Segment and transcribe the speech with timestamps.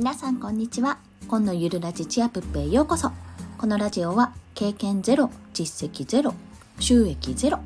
[0.00, 0.96] 皆さんこんにちは。
[1.28, 3.12] 今のゆるラジチアプッペへようこそ。
[3.58, 6.32] このラジオは経験ゼロ実績ゼロ
[6.78, 7.58] 収益ゼロ。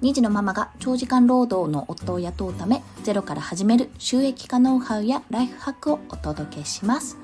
[0.00, 7.18] 2児のママが長時間労働の夫を雇うためゼロから始める収益化ノウハウやライフハックをお届けします。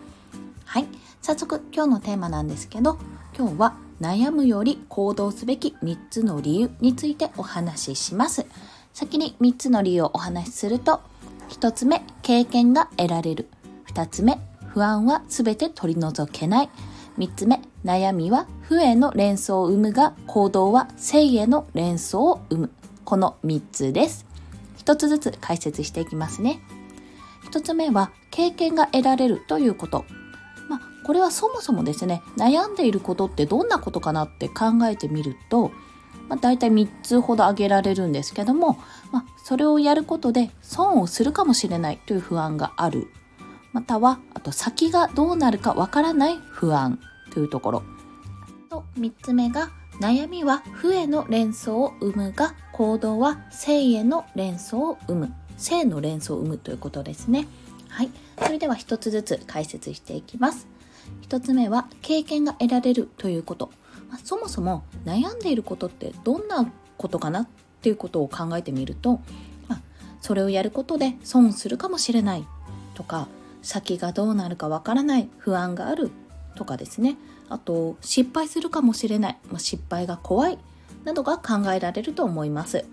[0.67, 0.85] はい。
[1.23, 2.99] 早速今日のテーマなんですけど
[3.35, 8.45] 今日は悩むより行動すべき3つの理由についてお話しします。
[8.93, 11.01] 先に3つの理由をお話しすると
[11.49, 13.49] 1つ目経験が得られる。
[13.87, 14.39] 2つ目
[14.73, 16.71] 不安は全て取り除けない。
[17.19, 22.71] 3つ目悩みは負への連想を生むが行動は正への連想を生む。
[23.05, 24.27] この3つです。
[24.79, 26.61] 1つずつ解説していきますね。
[27.51, 30.05] 1つ目は経験が得られるということ。
[30.69, 35.73] まあ、これはそもそもですね悩んでいることってどんなことかなって考えてみると、
[36.29, 38.79] まあ、大体3つほど挙げられるんですけども、
[39.11, 43.09] まあ、それをやることで損をするかもしれないという不安がある。
[43.73, 46.99] またはあと先がどうなるかわからない不安
[47.33, 47.83] というところ。
[48.69, 55.35] と3つ目が悩みは負への連想を生むが行動は正への連想を生む。
[55.57, 57.47] 正の連想を生むということですね。
[57.89, 58.11] はい。
[58.43, 60.67] それでは一つずつ解説していきます。
[61.21, 63.71] 一つ目は経験が得られるということ、
[64.25, 67.49] そもそも悩んでいることってどんなことかなっ
[67.83, 69.21] ていうことを考えてみると、
[70.21, 72.47] それをやることで損するかもしれない
[72.95, 73.29] とか
[73.63, 76.11] 先がどうなるかわからない不安がある
[76.55, 77.17] とかですね。
[77.49, 80.59] あと失敗するかもしれない、まあ、失敗が怖い。
[81.05, 82.85] などが考えられると思います。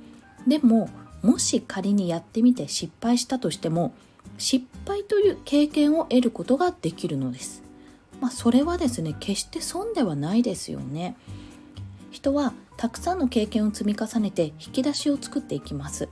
[0.48, 0.90] でも
[1.22, 3.94] もし仮にやってみて失敗したとしても
[4.38, 7.64] 失敗という経験を得ることができるのです。
[8.22, 11.16] まあ、それはですね決して損ではないですよね。
[12.12, 16.10] 人はたくさんの経験を積み重ねて引き出しを作っていきます。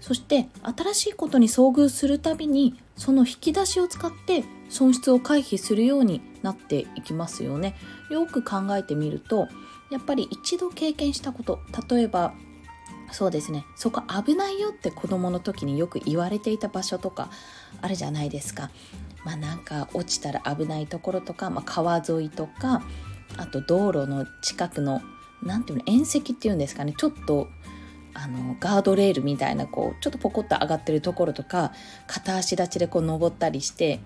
[0.00, 7.74] そして新しいことに遭遇するたびにその引き出しを使って損失を回避するようになっていきますよね。
[8.10, 9.48] よく考えてみると
[9.90, 12.32] やっぱり一度経験したこと例えば
[13.12, 17.30] そうですねそこ危ないよって子供の時によく言われていた場所とか
[17.82, 18.70] あるじゃないですか。
[19.24, 22.82] まあなんか落ちたら危ないところとか、まあ、川沿いとか
[23.36, 25.02] あと道路の近くの
[25.42, 27.48] 何ていうの縁石っていうんですかねちょっと
[28.14, 31.72] あのガードレールみたいなこうちょっとポコッと上がってるところとか
[32.06, 34.00] 片足立ちでこう登ったりして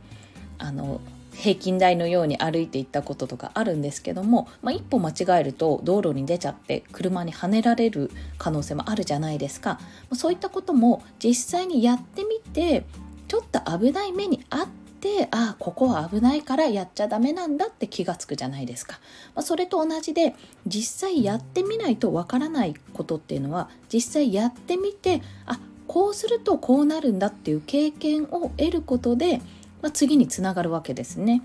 [0.59, 1.01] あの
[1.33, 9.81] 平均台のように歩いていったこととかあるんですけども、まあ、一歩間違えると道路に出ちゃって車にはねられる可能性もあるじゃないですか。
[10.13, 12.85] そういったことも実際にやってみて
[13.27, 18.99] ちょっと危ない目にあっててあここは危ないからやっちゃダメなんだって気がつくじゃないですか、
[19.35, 20.35] まあ、それと同じで
[20.67, 29.43] 実際やってみないとわからないことっていうのは実際やってみてあこうするとこうなるんだっていう経験を得ることで、
[29.83, 31.43] まあ、次につながるわけですね。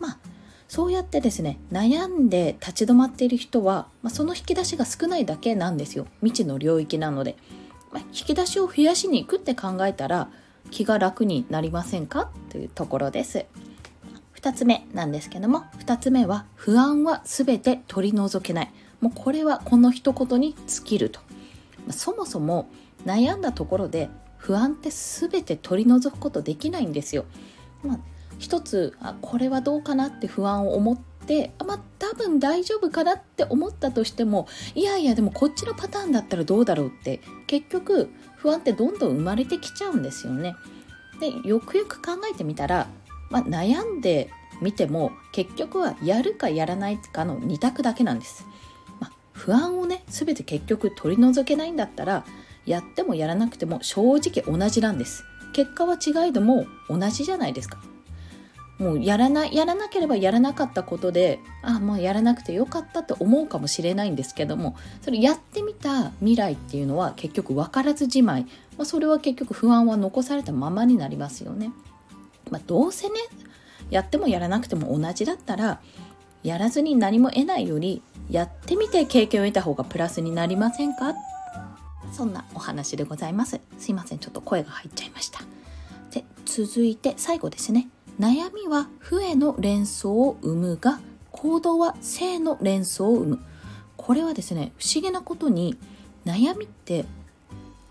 [0.00, 0.18] まあ
[0.66, 6.06] そうやってですね悩んで立ち止まっている人は、まあ、その引き出しが少ないだけなんですよ。
[6.20, 7.36] 未知の領域なので、
[7.92, 10.28] まあ、引き出しを増やしに行くって考えたら
[10.70, 12.30] 気が楽になりませんか？
[12.50, 13.46] というところです。
[14.34, 18.72] 2つ目なんですけども2つ目は不安は全て取り除けない。
[19.00, 21.20] もうこれはこの一言に尽きると。
[21.90, 22.68] そもそも
[23.06, 27.24] 悩んだところで不安って全て取り除くことできないんですよ、
[27.82, 27.98] まあ、
[28.38, 40.56] 一つあこれはどうかなって不安を思ってあまあ多分大丈夫かなって思ったとしてもいやいやでもこっちのパターンだったらどうだろうって結局不安ってどんどん生まれてきちゃうんですよね。
[41.20, 42.88] でよくよく考えてみたら、
[43.30, 48.46] まあ、悩んでみても結局はやるかやらないかの2択だけなんです。
[49.00, 52.24] まあ、不安をね全て結局取り除けないんだったら
[52.66, 55.24] やってもやらなくても正直同じなんです。
[55.52, 57.78] 結果は違いども同じじゃないですか。
[58.78, 68.42] もうやらなやらなければやらなかったことであまあやらなくてよかったと思うかもしれないんですけどもそれやってみた未来っていうのは結局分からずじまい、
[68.76, 71.72] まあ、それは結局不安は残されたままになりますよね。
[72.50, 73.14] まあ、どうせね
[73.90, 75.80] やってもやらなくても同じだったら
[76.44, 78.00] やらずに何も得ないより
[78.30, 81.14] やってみて経験を得た方がプラスになりませんか？
[82.12, 83.60] そんなお話でございます。
[83.78, 85.40] すいません、ちょっと声が入っちゃいました。
[86.10, 87.88] で、続いて最後ですね。
[88.18, 91.00] 悩みは負への連想を生むが
[91.30, 93.38] 行動は正の連想を生む。
[93.96, 95.78] これはですね不思議なことに
[96.24, 97.04] 悩みって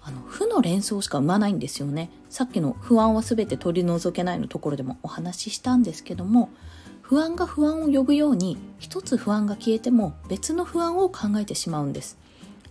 [0.01, 2.09] あの負の連想しか生まないんですよね。
[2.29, 6.49] さっきの不安は全て取り除けないのところでもお話ししたんですけども
[7.01, 12.17] 不安が不安を呼ぶように一つ不安が消えても別の不安を考えてしまうんです。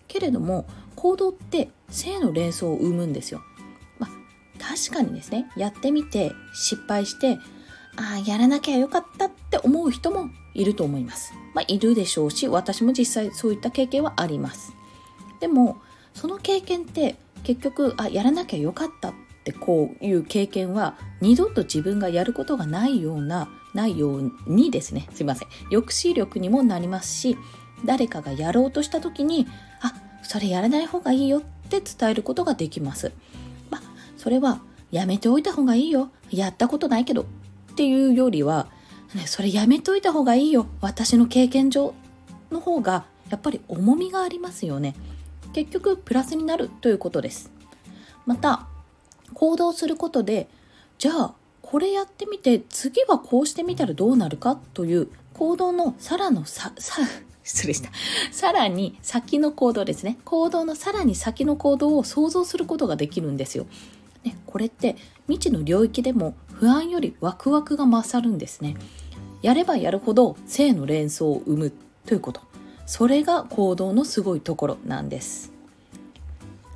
[0.09, 3.41] けれども行動って正の連想を生むんですよ。
[4.67, 7.39] 確かにですねやってみて失敗して
[7.97, 11.33] ああ、やらなきゃよかったって思う人もいると思います。
[11.55, 14.73] まあ、いるでしょうし、私も実際そういった経験はあります。
[15.41, 15.79] でも、
[16.15, 19.15] その経験って結局、あ、やらなきゃよかったっ
[19.45, 25.49] てこういう経験は二度と自分がやることがないような、ないようにですね、すいません。
[25.71, 27.37] 抑止力にもなりますし、
[27.85, 29.47] 誰かがやろうとした時に、
[29.81, 33.13] あ、それやらない方がいいよって伝えることができます。
[34.27, 36.11] それはやめておいた方がいいよ。
[36.33, 38.67] やったことないけどっていうよりは、
[39.15, 40.67] ね、それやめといた方がいいよ。
[40.81, 41.95] 私の経験上
[42.51, 44.97] の方がやっぱり重みがありますよね。
[45.53, 47.53] 結局プラスになるということです。
[48.27, 48.67] また、
[49.33, 50.49] 行動することで、
[50.99, 54.59] じゃあこれやってみて次はこうしてみたらどうなるか？
[54.75, 57.01] という行動のさらのさ、さ、
[57.45, 57.91] 失礼した。
[58.33, 60.19] さらに先の行動ですね。
[60.25, 63.69] 行動のさらに先の行動を想像することができるんですよ。
[64.27, 64.97] ね、これって
[65.29, 68.77] 未知の領域でも不安よりワクワクが勝るんですね。
[69.41, 71.73] やればやるほど性の連想を生む
[72.05, 72.41] ということ。
[72.87, 75.53] それが行動のすごいところなんです。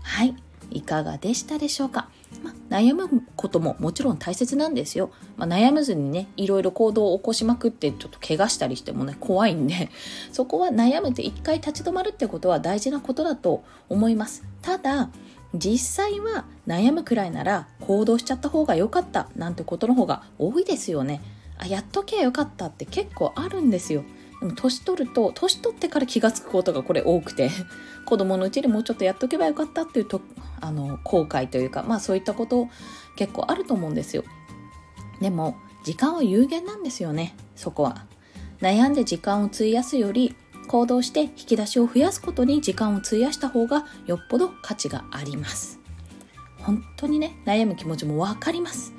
[0.02, 0.34] はい。
[0.70, 2.08] いかがでしたでしょうか、
[2.44, 9.90] ま悩むことももちろん大切なんですよ、ま、悩まずにねいろいろ行動を起こしまくってちょっと怪我したりしてもね怖いんで。
[10.30, 14.44] そこは悩むって一回立ち止まるってことは大事なことだと思います。
[14.62, 15.10] ただ
[15.54, 21.20] 実際は悩むくらいなら行動しちゃった方が良かったなんてことの方が多いですよね。
[21.58, 24.04] あ、やっとけばよかったって結構あるんですよ。
[24.40, 27.50] でも年取ると、年取ってから気がつくことがこれ多くて、
[28.06, 30.20] 子供のうちにもうちょっとやっとけばよかったっていうと、
[30.60, 32.68] あの、後悔というか、まあそういったこと
[33.16, 34.24] 結構あると思うんですよ。
[35.20, 38.06] でも、時間は有限なんですよね、そこは。
[38.60, 40.34] 悩んで時間を費やすより、
[40.70, 45.80] 行動して引き出しを増やすことに時間を費やした方がよっぽど価値があります。
[46.58, 48.92] 本当にね悩む気持ちもわかります。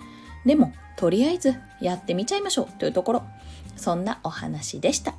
[0.46, 3.24] でもとりあえずやってみちゃいましょうというところ。
[3.78, 5.14] そんなお話でした。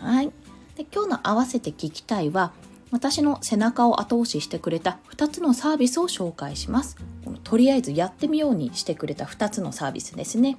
[0.00, 0.32] はい。
[0.74, 2.50] で今日の合わせて聞きたいは
[2.90, 6.96] 私の背中を後押ししてくれた2つのサービスを紹介します。
[7.24, 10.58] このとりあえずやってみようにしてくれた2つのサービスですね、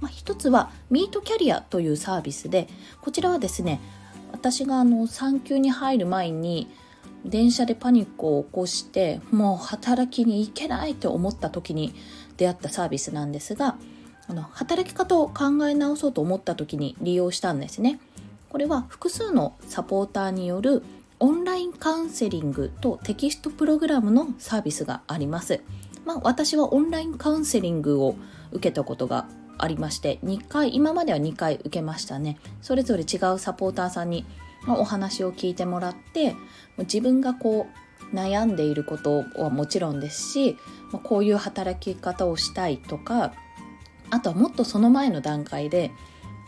[0.00, 2.68] まあ、1つはミートキャリアというサービスで
[3.00, 3.80] こちらはですね
[4.34, 6.68] 私があの産休に入る前に
[7.24, 11.94] 電車でパニックを起こしてもう働きに行けないと思った時に
[12.36, 13.76] 出会ったサービスなんですが
[14.26, 18.00] あの働き方を考え直そうと思った時に利用したんですね。
[18.48, 20.82] これは複数のサポーターによる
[21.20, 25.60] オンラインカウンセリングとテキストプログラムのサービスがあります、
[26.04, 28.16] まあ、私はオンラインカウンセリングを
[28.52, 29.26] 受けたことが
[29.58, 34.24] ありまして2回今までは2回受けましたねそれぞれ違うサポーターさんに
[34.66, 36.34] お話を聞いてもらって
[36.78, 37.66] 自分がこ
[38.12, 40.56] う悩んでいることはもちろんですし
[41.02, 43.34] こういう働き方をしたいとか
[44.10, 45.90] あとはもっとその前の段階で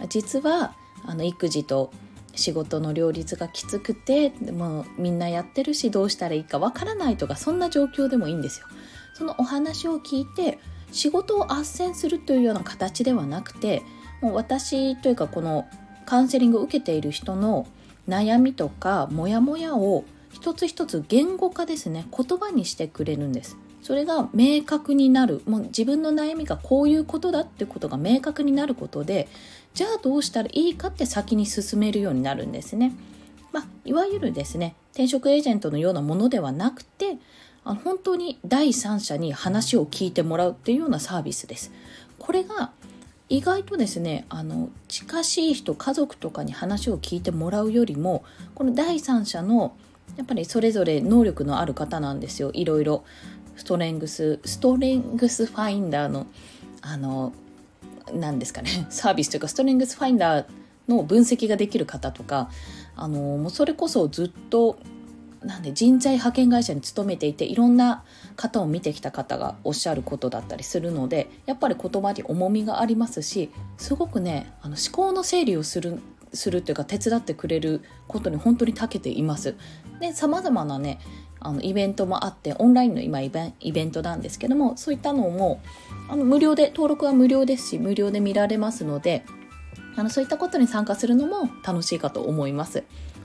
[0.08, 0.74] 実は
[1.04, 1.92] あの育児と
[2.34, 8.66] 仕事の両立がきつくてでもみんなやってるしどうしたらいいかわからないとかそんな状況でもいいんですよ。
[9.14, 10.58] そのお話を聞いて
[10.96, 13.82] 仕事を斡旋するというような形ではなくて
[14.22, 15.66] もう私というかこの
[16.06, 17.66] カウンセリングを受けている人の
[18.08, 23.56] 悩みとかモヤモヤを一つ一つ言語化ですね言葉にしてくれるんです。
[23.82, 25.42] それが明確になる。
[25.46, 29.28] もう自分の悩みがこういうことだってことが明確になることで
[29.74, 32.92] じゃあどうしたらいいかって先に進めるようになるんですね、
[33.52, 37.18] まあ、いわゆるですね転職エージェントのようなものではなくて
[37.66, 41.72] あの本当に第三者に話を聞いてもらうっていうようなサービスです。
[42.18, 42.70] これが
[43.28, 49.76] 意外とですねあの近しい人家族とかに話を聞いてもらうよりもこの第三者の
[50.16, 52.50] やっぱりそれぞれ能力のある方なんですよ。
[52.54, 53.04] いろいろ。
[53.56, 56.26] ストレングスストレングスファインダーの
[56.82, 57.32] あの
[58.14, 58.86] 何ですかね。
[58.90, 60.46] サービスというかストレングスファインダー
[60.88, 62.48] の分析ができる方とか
[62.94, 64.78] あのもうそれこそずっと
[65.46, 76.00] なんで人材派遣会社に勤めていていろんな方を見てきた方がおっしゃることだったりするのでやっぱり言葉に重みがありますしすごくねあの思考の整理をする
[76.34, 79.54] するというか手伝ってくれることに本当に長けています。
[80.00, 80.98] で様々なね
[81.38, 85.60] あのイベントもあってオンラインの今イベントなんですけどもそういったのも
[86.08, 89.24] あの無料で登録は無料ですし無料で見られますので
[89.94, 92.82] あのそういったことに参加するのも楽しいかと思います。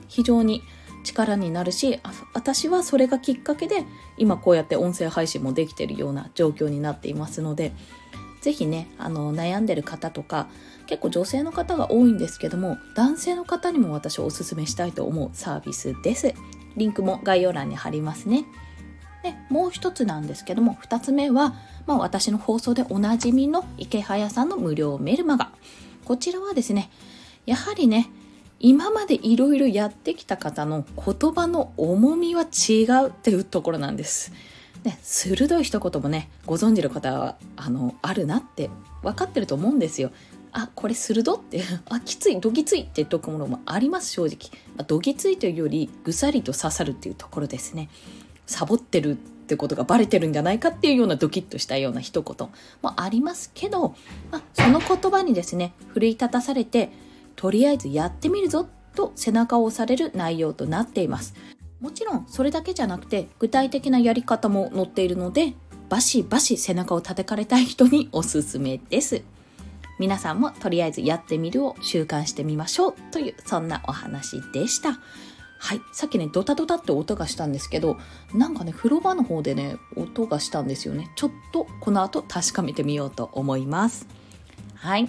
[0.08, 0.62] 非常に
[1.02, 2.00] 力になるし
[2.34, 3.84] 私はそれがきっかけで
[4.16, 7.72] 今こうやって音声配信もできているような状況になっていますので
[8.40, 10.48] 是非ねあの悩んでる方とか
[10.86, 16.34] 結構女性の方が多いんですけども男性の方にも私おすすめしたいと思うサービスです。
[16.76, 18.44] リンクも概要欄に貼りますね。
[19.22, 21.54] でもう一つなんですけども2つ目は、
[21.86, 25.52] まあ、私の放送でおなじみの池早さんの無料メルマガ。
[26.04, 26.90] こちらはですね
[27.46, 28.10] やはりね
[28.62, 34.32] 今までいろいろやってきた方の言葉の重みは違うっていうところなんです。
[34.84, 38.70] で鋭い一言もねご存知の方はあのあるなって
[39.02, 40.12] 分かってると思うんですよ。
[40.52, 47.88] あこれ鋭ってあきついどぎついってとくものもあります正直、まあ、どぎついというよりぐさりと刺さるっていうところですね
[48.46, 52.48] サボってるってことがバレてるんじゃないかっていうようなドキッとしたような一言
[52.82, 53.94] もありますけど、
[54.30, 56.92] まあ、その言葉にですね奮い立たされて
[57.42, 61.34] とりあえずやってみるぞと背中を押される内容となっています
[61.80, 65.54] もちろんそれだけじゃなくて具体的なやり方も載っているので
[65.88, 69.24] バシバシ背中を叩かれたい人におすすめです
[69.98, 75.00] 皆さんもとりあえずやってみるを習慣してみましょうというそんなお話でした
[75.58, 75.80] はい。
[75.92, 77.96] さっきね、ドタドタって音がしたんですけど、
[78.34, 81.12] なんかね、風呂場の方でね、音がしたんですよね。
[81.14, 84.08] ちょっとこの後確かめてみようと思います。
[84.74, 85.08] はい。